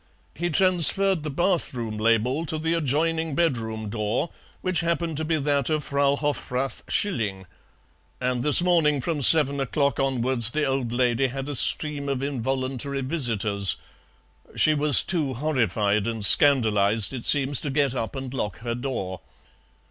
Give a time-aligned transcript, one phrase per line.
[0.33, 4.31] He transferred the bathroom label to the adjoining bedroom door,
[4.61, 7.45] which happened to be that of Frau Hoftath Schilling,
[8.19, 13.01] and this morning from seven o'clock onwards the old lady had a stream of involuntary
[13.01, 13.75] visitors;
[14.55, 19.21] she was too horrified and scandalized it seems to get up and lock her door.